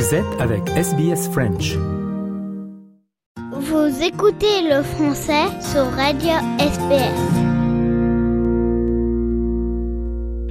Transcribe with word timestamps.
Vous 0.00 0.14
êtes 0.14 0.40
avec 0.40 0.66
SBS 0.70 1.28
French. 1.30 1.76
Vous 3.52 4.02
écoutez 4.02 4.62
le 4.62 4.82
français 4.82 5.44
sur 5.60 5.84
Radio 5.90 6.32
SBS. 6.58 7.49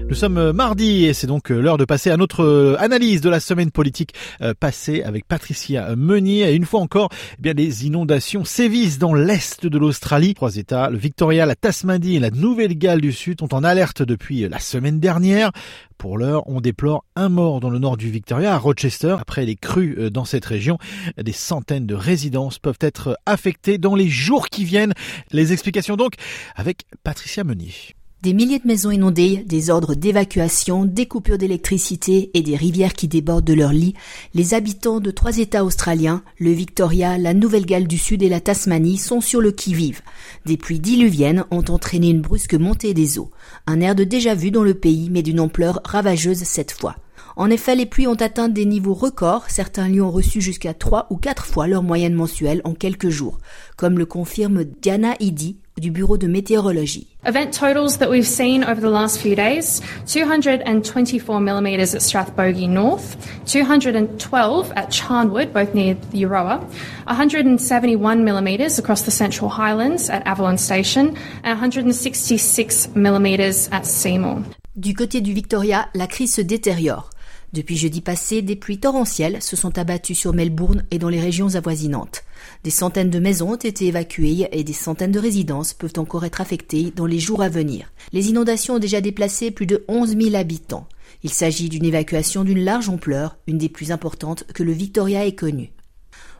Nous 0.09 0.15
sommes 0.15 0.53
mardi 0.53 1.05
et 1.05 1.13
c'est 1.13 1.27
donc 1.27 1.49
l'heure 1.49 1.77
de 1.77 1.85
passer 1.85 2.09
à 2.09 2.17
notre 2.17 2.75
analyse 2.79 3.21
de 3.21 3.29
la 3.29 3.39
semaine 3.39 3.69
politique 3.69 4.15
passée 4.59 5.03
avec 5.03 5.27
Patricia 5.27 5.95
Meunier. 5.95 6.49
Et 6.49 6.55
une 6.55 6.65
fois 6.65 6.79
encore, 6.79 7.09
eh 7.37 7.41
bien 7.41 7.53
les 7.53 7.85
inondations 7.85 8.43
sévissent 8.43 8.97
dans 8.97 9.13
l'est 9.13 9.67
de 9.67 9.77
l'Australie. 9.77 10.33
Trois 10.33 10.57
États, 10.57 10.89
le 10.89 10.97
Victoria, 10.97 11.45
la 11.45 11.55
Tasmanie 11.55 12.15
et 12.15 12.19
la 12.19 12.31
Nouvelle-Galles 12.31 13.01
du 13.01 13.11
Sud, 13.11 13.39
sont 13.39 13.53
en 13.53 13.63
alerte 13.63 14.01
depuis 14.01 14.49
la 14.49 14.57
semaine 14.57 14.99
dernière. 14.99 15.51
Pour 15.99 16.17
l'heure, 16.17 16.41
on 16.49 16.59
déplore 16.59 17.05
un 17.15 17.29
mort 17.29 17.59
dans 17.59 17.69
le 17.69 17.77
nord 17.77 17.95
du 17.95 18.09
Victoria, 18.09 18.55
à 18.55 18.57
Rochester. 18.57 19.15
Après 19.21 19.45
les 19.45 19.55
crues 19.55 20.09
dans 20.09 20.25
cette 20.25 20.45
région, 20.45 20.79
des 21.21 21.33
centaines 21.33 21.85
de 21.85 21.95
résidences 21.95 22.57
peuvent 22.57 22.79
être 22.81 23.15
affectées 23.27 23.77
dans 23.77 23.93
les 23.93 24.09
jours 24.09 24.49
qui 24.49 24.65
viennent. 24.65 24.93
Les 25.31 25.53
explications 25.53 25.97
donc 25.97 26.13
avec 26.55 26.85
Patricia 27.03 27.43
Meunier. 27.43 27.98
Des 28.21 28.33
milliers 28.33 28.59
de 28.59 28.67
maisons 28.67 28.91
inondées, 28.91 29.45
des 29.47 29.69
ordres 29.69 29.95
d'évacuation, 29.95 30.83
des 30.83 31.05
coupures 31.05 31.37
d'électricité 31.37 32.31
et 32.33 32.41
des 32.41 32.57
rivières 32.57 32.91
qui 32.91 33.07
débordent 33.07 33.45
de 33.45 33.53
leurs 33.53 33.71
lits, 33.71 33.93
les 34.33 34.53
habitants 34.53 34.99
de 34.99 35.09
trois 35.09 35.37
États 35.37 35.63
australiens, 35.63 36.21
le 36.37 36.51
Victoria, 36.51 37.17
la 37.17 37.33
Nouvelle-Galles 37.33 37.87
du 37.87 37.97
Sud 37.97 38.21
et 38.21 38.27
la 38.27 38.41
Tasmanie, 38.41 38.97
sont 38.97 39.21
sur 39.21 39.39
le 39.39 39.53
qui-vive. 39.53 40.01
Des 40.45 40.57
pluies 40.57 40.81
diluviennes 40.81 41.45
ont 41.49 41.63
entraîné 41.69 42.09
une 42.09 42.19
brusque 42.19 42.55
montée 42.55 42.93
des 42.93 43.19
eaux. 43.19 43.31
Un 43.67 43.79
air 43.79 43.95
de 43.95 44.03
déjà 44.03 44.35
vu 44.35 44.51
dans 44.51 44.63
le 44.63 44.73
pays, 44.73 45.09
mais 45.09 45.21
d'une 45.21 45.39
ampleur 45.39 45.79
ravageuse 45.85 46.43
cette 46.43 46.73
fois. 46.73 46.97
En 47.37 47.49
effet, 47.49 47.75
les 47.77 47.85
pluies 47.85 48.07
ont 48.07 48.15
atteint 48.15 48.49
des 48.49 48.65
niveaux 48.65 48.93
records. 48.93 49.45
Certains 49.47 49.87
lieux 49.87 50.03
ont 50.03 50.11
reçu 50.11 50.41
jusqu'à 50.41 50.73
trois 50.73 51.07
ou 51.09 51.15
quatre 51.15 51.45
fois 51.45 51.67
leur 51.67 51.83
moyenne 51.83 52.15
mensuelle 52.15 52.59
en 52.65 52.73
quelques 52.73 53.07
jours, 53.07 53.37
comme 53.77 53.97
le 53.97 54.05
confirme 54.05 54.65
Diana 54.65 55.15
Idi 55.21 55.55
du 55.79 55.91
bureau 55.91 56.17
de 56.17 56.27
météorologie. 56.27 57.07
Event 57.25 57.51
totals 57.51 57.97
that 57.97 58.09
we've 58.09 58.27
seen 58.27 58.63
over 58.63 58.79
the 58.79 58.89
last 58.89 59.19
few 59.19 59.35
days 59.35 59.81
224 60.07 61.39
millimetres 61.39 61.93
at 61.93 62.01
Strathbogie 62.01 62.69
North, 62.69 63.17
212 63.45 64.71
at 64.75 64.89
Charnwood, 64.91 65.51
both 65.53 65.73
near 65.73 65.95
the 66.11 66.21
Euroa, 66.21 66.59
171 67.07 68.23
millimetres 68.23 68.79
across 68.79 69.03
the 69.03 69.11
Central 69.11 69.49
Highlands 69.49 70.09
at 70.09 70.25
Avalon 70.25 70.57
Station, 70.57 71.15
and 71.43 71.59
166 71.59 72.89
millimetres 72.95 73.69
at 73.71 73.85
Seymour. 73.85 74.43
Du 74.75 74.93
côté 74.93 75.21
du 75.21 75.33
Victoria, 75.33 75.89
la 75.93 76.07
crise 76.07 76.35
se 76.35 76.41
détériore. 76.41 77.09
Depuis 77.51 77.75
jeudi 77.75 78.01
passé, 78.01 78.41
des 78.41 78.55
pluies 78.55 78.79
torrentielles 78.79 79.41
se 79.41 79.55
sont 79.55 79.77
abattues 79.77 80.15
sur 80.15 80.33
Melbourne 80.33 80.83
et 80.91 80.99
dans 80.99 81.09
les 81.09 81.19
régions 81.19 81.55
avoisinantes. 81.55 82.23
Des 82.63 82.69
centaines 82.69 83.09
de 83.09 83.19
maisons 83.19 83.51
ont 83.51 83.55
été 83.55 83.87
évacuées 83.87 84.47
et 84.51 84.63
des 84.63 84.73
centaines 84.73 85.11
de 85.11 85.19
résidences 85.19 85.73
peuvent 85.73 85.93
encore 85.97 86.25
être 86.25 86.41
affectées 86.41 86.91
dans 86.95 87.05
les 87.05 87.19
jours 87.19 87.41
à 87.41 87.49
venir. 87.49 87.91
Les 88.13 88.29
inondations 88.29 88.75
ont 88.75 88.79
déjà 88.79 89.01
déplacé 89.01 89.51
plus 89.51 89.65
de 89.65 89.83
11 89.87 90.17
000 90.17 90.35
habitants. 90.35 90.87
Il 91.23 91.31
s'agit 91.31 91.69
d'une 91.69 91.85
évacuation 91.85 92.43
d'une 92.43 92.63
large 92.63 92.89
ampleur, 92.89 93.37
une 93.47 93.57
des 93.57 93.69
plus 93.69 93.91
importantes 93.91 94.45
que 94.53 94.63
le 94.63 94.71
Victoria 94.71 95.25
ait 95.25 95.35
connue. 95.35 95.71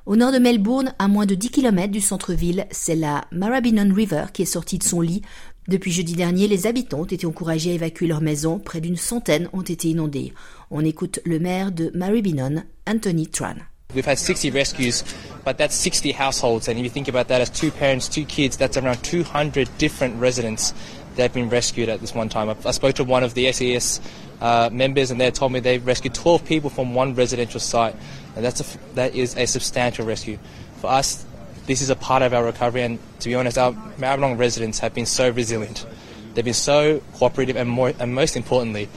Au 0.06 0.16
nord 0.16 0.31
de 0.31 0.39
Melbourne, 0.39 0.94
à 0.97 1.08
moins 1.08 1.25
de 1.25 1.36
10 1.36 1.52
km 1.52 1.91
du 1.91 2.02
centre-ville, 2.02 2.66
c'est 2.72 2.95
la 2.95 3.25
Marabinnon 3.31 3.94
River 3.94 4.25
qui 4.34 4.41
est 4.41 4.45
sortie 4.45 4.78
de 4.80 4.84
son 4.84 5.02
lit. 5.02 5.22
Depuis 5.67 5.91
jeudi 5.91 6.13
dernier, 6.13 6.47
les 6.47 6.66
habitants 6.66 7.02
ont 7.02 7.06
été 7.06 7.28
encouragés 7.28 7.72
à 7.72 7.75
évacuer 7.75 8.08
leurs 8.08 8.22
maisons. 8.22 8.58
Près 8.58 8.81
d'une 8.81 8.97
centaine 8.97 9.50
ont 9.53 9.61
été 9.61 9.89
inondées. 9.89 10.34
On 10.72 10.84
écoute 10.84 11.19
le 11.25 11.39
maire 11.39 11.72
de 11.72 11.91
Maribyrnong, 11.94 12.63
Anthony 12.88 13.28
Tran. 13.28 13.53
We've 13.95 14.06
had 14.06 14.20
60 14.20 14.52
rescues, 14.52 15.04
but 15.44 15.58
that's 15.58 15.73
60 15.73 16.12
households. 16.12 16.68
And 16.68 16.78
if 16.78 16.84
you 16.84 16.91
think 16.91 17.08
about 17.08 17.28
that 17.30 17.41
as 17.41 17.50
two 17.50 17.72
parents, 17.72 18.08
two 18.08 18.24
kids, 18.24 18.56
that's 18.56 18.78
around 18.78 19.03
200 19.03 19.68
different 19.80 20.22
residents 20.22 20.75
that 21.16 21.24
have 21.24 21.34
been 21.34 21.50
rescued 21.50 21.90
at 21.90 22.00
this 22.00 22.13
one 22.13 22.30
time. 22.30 22.56
I 22.68 22.69
spoke 22.69 22.94
to 22.97 23.03
one 23.03 23.24
of 23.24 23.34
the 23.34 23.52
SES 23.52 24.00
uh, 24.41 24.69
members 24.72 25.09
and 25.09 25.19
they 25.19 25.31
told 25.31 25.53
me 25.53 25.59
they've 25.59 25.84
rescued 25.84 26.13
12 26.13 26.46
people 26.46 26.69
from 26.69 26.94
one 26.94 27.16
residential 27.16 27.59
site. 27.59 27.96
And 28.36 28.46
that's 28.46 28.62
a, 28.62 28.78
that 28.94 29.16
is 29.16 29.36
a 29.36 29.47
substantial 29.47 30.06
rescue. 30.06 30.38
For 30.81 30.92
us, 30.92 31.25
this 31.66 31.81
is 31.81 31.90
a 31.90 31.96
part 31.96 32.22
of 32.22 32.31
our 32.31 32.46
recovery. 32.46 32.84
And 32.84 33.00
to 33.22 33.30
be 33.30 33.34
honest, 33.34 33.58
our 33.58 33.72
Maribyrnong 33.72 34.38
residents 34.38 34.78
have 34.78 34.94
been 34.94 35.08
so 35.08 35.31
resilient. 35.31 35.88
They've 36.36 36.46
been 36.46 36.53
so 36.53 37.02
cooperative 37.16 37.56
and, 37.56 37.68
more, 37.68 37.92
and 38.00 38.13
most 38.13 38.38
importantly, 38.38 38.88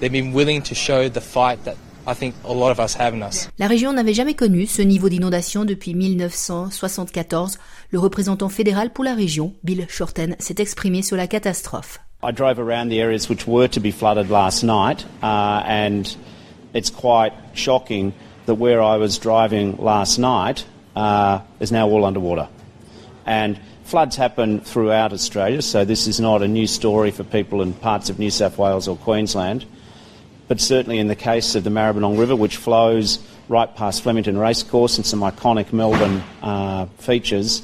they've 0.00 0.10
been 0.10 0.32
willing 0.32 0.62
to 0.62 0.74
show 0.74 1.10
the 1.10 1.20
fight 1.20 1.64
that 1.64 1.76
La 3.58 3.66
région 3.66 3.92
n'avait 3.92 4.14
jamais 4.14 4.34
connu 4.34 4.66
ce 4.66 4.82
niveau 4.82 5.08
d'inondation 5.08 5.64
depuis 5.64 5.94
1974. 5.94 7.58
Le 7.90 7.98
représentant 7.98 8.48
fédéral 8.48 8.90
pour 8.90 9.02
la 9.02 9.14
région, 9.14 9.54
Bill 9.64 9.86
Shorten, 9.88 10.36
s'est 10.38 10.54
exprimé 10.58 11.02
sur 11.02 11.16
la 11.16 11.26
catastrophe. 11.26 11.98
I 12.22 12.32
drove 12.32 12.58
around 12.58 12.90
the 12.90 13.00
areas 13.00 13.28
which 13.28 13.46
were 13.46 13.68
to 13.68 13.80
be 13.80 13.90
flooded 13.90 14.30
last 14.30 14.62
night, 14.62 15.04
uh, 15.22 15.62
and 15.66 16.16
it's 16.74 16.90
quite 16.90 17.32
shocking 17.54 18.12
that 18.46 18.54
where 18.54 18.80
I 18.80 18.98
was 18.98 19.18
driving 19.18 19.76
last 19.78 20.18
night 20.18 20.64
uh, 20.94 21.40
is 21.60 21.70
now 21.72 21.88
all 21.88 22.04
underwater. 22.04 22.48
And 23.26 23.58
floods 23.84 24.16
happen 24.16 24.60
throughout 24.60 25.12
Australia, 25.12 25.60
so 25.60 25.84
this 25.84 26.06
is 26.06 26.20
not 26.20 26.42
a 26.42 26.48
new 26.48 26.66
story 26.66 27.10
for 27.10 27.24
people 27.24 27.62
in 27.62 27.74
parts 27.74 28.10
of 28.10 28.18
New 28.18 28.30
South 28.30 28.58
Wales 28.58 28.88
or 28.88 28.96
Queensland. 28.96 29.66
But 30.48 30.60
certainly 30.60 30.98
in 30.98 31.08
the 31.08 31.16
case 31.16 31.54
of 31.54 31.64
the 31.64 31.70
Maribyrnong 31.70 32.18
River, 32.18 32.36
which 32.36 32.56
flows 32.56 33.18
right 33.48 33.74
past 33.74 34.02
Flemington 34.02 34.38
Racecourse 34.38 34.98
and 34.98 35.06
some 35.06 35.20
iconic 35.20 35.72
Melbourne 35.72 36.22
uh, 36.42 36.86
features, 36.98 37.62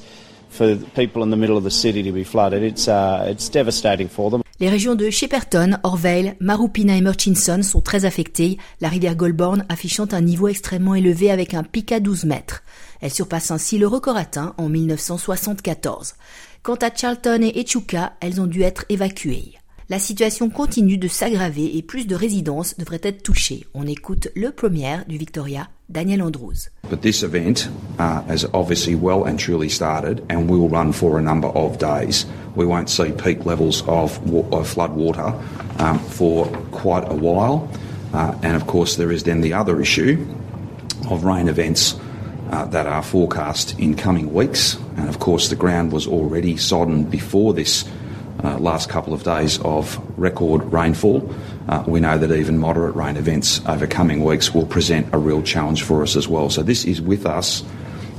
for 0.53 0.77
people 0.95 1.23
in 1.23 1.31
the 1.31 1.37
middle 1.37 1.57
of 1.57 1.65
the 1.65 1.71
city 1.71 2.03
to 2.03 2.13
be 2.13 2.25
flooded, 2.25 2.63
it's, 2.63 2.87
uh, 2.87 3.27
it's 3.29 3.49
devastating 3.49 4.09
for 4.09 4.31
them. 4.31 4.43
Les 4.61 4.69
régions 4.69 4.95
de 4.95 5.11
Shepperton, 5.11 5.79
Orvale, 5.83 6.37
Marupina 6.39 6.97
et 6.97 7.01
Murchison 7.01 7.63
sont 7.63 7.81
très 7.81 8.05
affectées, 8.05 8.59
la 8.81 8.89
rivière 8.89 9.17
Goulburn 9.17 9.65
affichant 9.69 10.07
un 10.13 10.21
niveau 10.21 10.47
extrêmement 10.47 10.95
élevé 10.95 11.31
avec 11.31 11.55
un 11.55 11.65
pic 11.65 11.91
à 11.91 11.99
12 11.99 12.27
mètres. 12.27 12.63
Elle 13.01 13.11
surpasse 13.11 13.51
ainsi 13.51 13.79
le 13.79 13.89
record 13.89 14.17
atteint 14.17 14.55
en 14.59 14.69
1974. 14.69 16.15
Quant 16.63 16.77
à 16.77 16.95
Charlton 16.95 17.41
et 17.43 17.59
Echuca, 17.59 18.13
elles 18.21 18.41
ont 18.41 18.47
dû 18.47 18.63
être 18.63 18.85
évacuées. 18.89 19.55
La 19.93 19.99
situation 19.99 20.49
continue 20.49 20.97
de 20.97 21.07
s'aggraver 21.07 21.77
et 21.77 21.83
plus 21.83 22.07
de 22.07 22.15
résidences 22.15 22.79
devraient 22.79 23.03
être 23.03 23.23
touchées. 23.23 23.67
On 23.75 23.87
écoute 23.87 24.29
le 24.35 24.51
premier 24.51 25.01
du 25.07 25.19
Victoria, 25.19 25.69
Daniel 25.91 26.23
Andrews. 26.23 26.71
But 26.89 27.03
this 27.03 27.23
event 27.23 27.69
uh, 27.99 28.23
has 28.27 28.47
obviously 28.55 28.95
well 28.95 29.27
and 29.27 29.37
truly 29.37 29.69
started 29.69 30.23
and 30.31 30.49
will 30.49 30.67
run 30.67 30.95
for 30.95 31.19
a 31.19 31.21
number 31.21 31.49
of 31.49 31.77
days. 31.77 32.25
We 32.57 32.65
won't 32.65 32.89
see 32.89 33.11
peak 33.13 33.45
levels 33.45 33.87
of, 33.87 34.19
of 34.51 34.67
flood 34.67 34.95
water 34.97 35.35
um, 35.79 35.99
for 35.99 36.47
quite 36.71 37.05
a 37.11 37.15
while. 37.15 37.69
Uh, 38.15 38.35
and 38.43 38.57
of 38.57 38.67
course, 38.67 38.97
there 38.97 39.13
is 39.13 39.25
then 39.25 39.43
the 39.43 39.53
other 39.53 39.79
issue 39.79 40.17
of 41.11 41.25
rain 41.25 41.51
events 41.51 41.97
uh, 42.51 42.65
that 42.71 42.87
are 42.87 43.03
forecast 43.03 43.79
in 43.79 43.95
coming 43.95 44.33
weeks. 44.33 44.79
And 44.97 45.11
of 45.11 45.19
course, 45.19 45.51
the 45.51 45.57
ground 45.57 45.93
was 45.93 46.07
already 46.07 46.57
sodden 46.57 47.05
before 47.05 47.53
this 47.53 47.85
last 48.59 48.89
couple 48.89 49.13
of 49.13 49.23
days 49.25 49.59
of 49.65 49.99
record 50.17 50.73
rainfall. 50.73 51.23
We 51.87 52.01
know 52.01 52.19
that 52.19 52.31
even 52.31 52.59
moderate 52.59 52.95
rain 52.95 53.17
events 53.17 53.61
over 53.67 53.87
coming 53.87 54.25
weeks 54.25 54.55
will 54.55 54.67
present 54.67 55.07
a 55.13 55.19
real 55.19 55.43
challenge 55.43 55.83
for 55.83 56.03
us 56.03 56.17
as 56.17 56.29
well. 56.29 56.51
So 56.51 56.63
this 56.63 56.85
is 56.85 57.01
with 57.01 57.27
us 57.27 57.65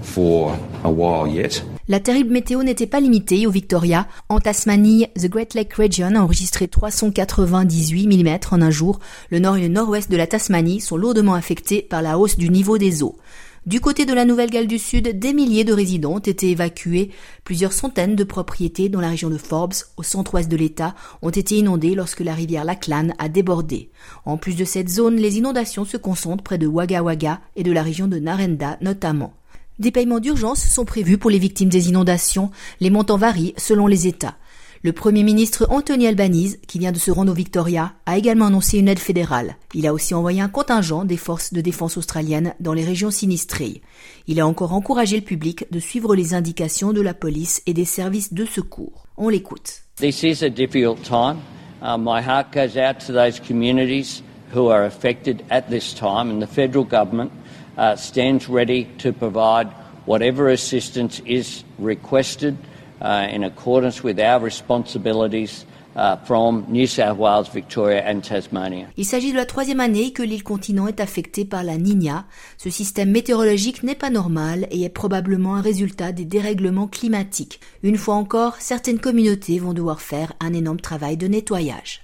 for 0.02 0.58
a 0.84 0.92
while 0.92 1.28
yet. 1.28 1.64
La 1.90 2.00
terrible 2.00 2.32
météo 2.32 2.64
n'était 2.64 2.88
pas 2.88 3.02
limitée 3.02 3.46
au 3.46 3.52
Victoria. 3.52 4.08
En 4.30 4.40
Tasmanie, 4.40 5.08
The 5.22 5.28
Great 5.28 5.54
Lake 5.54 5.74
Region 5.74 6.16
a 6.16 6.22
enregistré 6.22 6.70
398 6.70 8.08
mm 8.08 8.40
en 8.52 8.62
un 8.62 8.72
jour. 8.72 9.00
Le 9.30 9.40
nord 9.40 9.58
et 9.58 9.62
le 9.62 9.68
nord-ouest 9.68 10.10
de 10.10 10.16
la 10.16 10.26
Tasmanie 10.26 10.80
sont 10.80 10.96
lourdement 10.96 11.34
affectés 11.34 11.82
par 11.82 12.02
la 12.02 12.18
hausse 12.18 12.38
du 12.38 12.50
niveau 12.50 12.78
des 12.78 13.04
eaux. 13.04 13.18
Du 13.66 13.80
côté 13.80 14.06
de 14.06 14.14
la 14.14 14.26
Nouvelle-Galles 14.26 14.68
du 14.68 14.78
Sud, 14.78 15.18
des 15.18 15.32
milliers 15.32 15.64
de 15.64 15.72
résidents 15.72 16.16
ont 16.16 16.20
été 16.20 16.52
évacués. 16.52 17.12
Plusieurs 17.46 17.72
centaines 17.72 18.18
de 18.18 18.26
propriétés 18.26 18.90
dans 18.90 19.00
la 19.00 19.08
région 19.08 19.30
de 19.30 19.38
Forbes, 19.38 19.74
au 19.96 20.04
centre-ouest 20.04 20.50
de 20.50 20.58
l'État, 20.58 20.96
ont 21.22 21.30
été 21.30 21.56
inondées 21.56 21.96
lorsque 21.96 22.20
la 22.20 22.34
rivière 22.34 22.66
Lachlan 22.66 23.14
a 23.20 23.30
débordé. 23.30 23.90
En 24.26 24.36
plus 24.36 24.58
de 24.58 24.66
cette 24.66 24.90
zone, 24.90 25.16
les 25.16 25.38
inondations 25.38 25.86
se 25.86 25.96
concentrent 25.96 26.44
près 26.44 26.58
de 26.58 26.68
Wagga 26.68 27.02
Wagga 27.02 27.40
et 27.56 27.64
de 27.64 27.72
la 27.72 27.84
région 27.84 28.10
de 28.10 28.20
Narenda 28.20 28.78
notamment. 28.82 29.34
Des 29.80 29.92
paiements 29.92 30.20
d'urgence 30.20 30.62
sont 30.62 30.84
prévus 30.84 31.18
pour 31.18 31.32
les 31.32 31.40
victimes 31.40 31.70
des 31.70 31.88
inondations. 31.88 32.52
Les 32.82 32.90
montants 32.90 33.18
varient 33.18 33.54
selon 33.56 33.88
les 33.88 34.08
États. 34.08 34.36
Le 34.86 34.92
Premier 34.92 35.24
ministre 35.24 35.66
Anthony 35.70 36.08
Albanese, 36.08 36.58
qui 36.68 36.78
vient 36.78 36.92
de 36.92 37.00
se 37.00 37.10
rendre 37.10 37.32
au 37.32 37.36
Victoria, 37.36 37.94
a 38.06 38.18
également 38.18 38.48
annoncé 38.48 38.80
une 38.80 38.90
aide 38.90 39.00
fédérale. 39.00 39.56
Il 39.74 39.88
a 39.88 39.94
aussi 39.94 40.14
envoyé 40.14 40.42
un 40.42 40.50
contingent 40.50 41.06
des 41.06 41.16
forces 41.16 41.54
de 41.54 41.62
défense 41.62 41.96
australiennes 41.96 42.54
dans 42.60 42.74
les 42.74 42.84
régions 42.84 43.10
sinistrées. 43.10 43.82
Il 44.28 44.42
a 44.42 44.46
encore 44.46 44.74
encouragé 44.74 45.16
le 45.16 45.24
public 45.24 45.72
de 45.72 45.80
suivre 45.80 46.18
les 46.18 46.34
indications 46.34 46.92
de 46.92 47.00
la 47.00 47.14
police 47.14 47.64
et 47.66 47.74
des 47.74 47.86
services 47.86 48.34
de 48.34 48.44
secours. 48.44 49.08
On 49.16 49.30
l'écoute. 49.30 49.84
This 49.96 50.22
is 50.22 50.44
a 50.44 50.50
difficult 50.50 51.02
time. 51.02 51.38
Uh, 51.82 51.98
my 51.98 52.22
heart 52.22 52.52
goes 52.52 52.76
out 52.76 53.00
to 53.08 53.14
those 53.14 53.40
communities 53.40 54.22
who 54.54 54.68
are 54.68 54.84
affected 54.84 55.44
at 55.50 55.70
this 55.70 55.94
time, 55.94 56.30
and 56.30 56.42
the 56.42 56.54
federal 56.54 56.84
government 56.84 57.32
uh, 57.78 57.96
stands 57.96 58.50
ready 58.50 58.90
to 58.98 59.14
provide 59.14 59.70
whatever 60.06 60.50
assistance 60.50 61.22
is 61.26 61.64
requested 61.80 62.58
uh, 63.04 63.28
in 63.34 63.44
accordance 63.44 64.04
with 64.04 64.20
our 64.20 64.40
responsibilities 64.40 65.66
uh, 65.96 66.18
from 66.26 66.66
New 66.70 66.88
South 66.88 67.18
Wales, 67.18 67.50
Victoria 67.54 68.04
and 68.08 68.22
Tasmania. 68.22 68.88
Il 68.98 69.06
s'agit 69.06 69.32
de 69.32 69.38
la 69.38 69.46
troisième 69.46 69.80
année 69.80 70.12
que 70.12 70.24
l'île 70.24 70.44
continent 70.44 70.88
est 70.88 71.00
affectée 71.00 71.46
par 71.46 71.64
la 71.64 71.78
Nina. 71.78 72.26
Ce 72.58 72.70
système 72.70 73.12
météorologique 73.12 73.84
n'est 73.84 73.96
pas 73.96 74.10
normal 74.10 74.68
et 74.72 74.84
est 74.84 74.90
probablement 74.90 75.56
un 75.56 75.62
résultat 75.62 76.12
des 76.12 76.26
dérèglements 76.26 76.88
climatiques. 76.88 77.60
Une 77.84 77.98
fois 77.98 78.16
encore, 78.16 78.56
certaines 78.60 79.00
communautés 79.00 79.60
vont 79.60 79.74
devoir 79.74 80.02
faire 80.02 80.34
un 80.40 80.54
énorme 80.54 80.80
travail 80.80 81.18
de 81.18 81.28
nettoyage. 81.28 82.02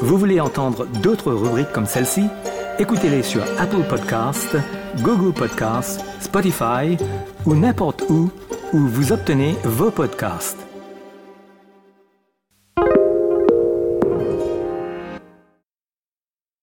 Vous 0.00 0.16
voulez 0.16 0.40
entendre 0.40 0.86
d'autres 1.02 1.30
rubriques 1.30 1.72
comme 1.74 1.84
celle-ci? 1.84 2.22
Écoutez-les 2.78 3.22
sur 3.22 3.42
Apple 3.58 3.82
Podcasts, 3.90 4.56
Google 5.02 5.34
Podcasts, 5.34 6.00
Spotify 6.20 6.96
ou 7.44 7.54
n'importe 7.54 8.02
où 8.08 8.30
où 8.72 8.78
vous 8.78 9.12
obtenez 9.12 9.56
vos 9.62 9.90
podcasts. 9.90 10.65